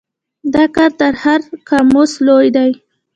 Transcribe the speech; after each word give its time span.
دا 0.53 0.63
کار 0.75 0.91
تر 0.99 1.13
هر 1.23 1.41
قاموس 1.69 2.11
لوی 2.25 2.47
دی. 2.55 2.71